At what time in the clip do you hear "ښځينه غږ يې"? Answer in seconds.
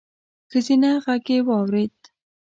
0.51-1.37